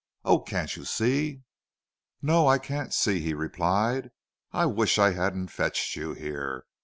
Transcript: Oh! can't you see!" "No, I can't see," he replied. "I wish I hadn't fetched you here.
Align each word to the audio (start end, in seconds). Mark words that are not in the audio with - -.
Oh! 0.25 0.39
can't 0.39 0.75
you 0.75 0.83
see!" 0.83 1.43
"No, 2.23 2.47
I 2.47 2.57
can't 2.57 2.91
see," 2.91 3.19
he 3.19 3.35
replied. 3.35 4.09
"I 4.51 4.65
wish 4.65 4.97
I 4.97 5.11
hadn't 5.11 5.49
fetched 5.49 5.95
you 5.95 6.13
here. 6.13 6.65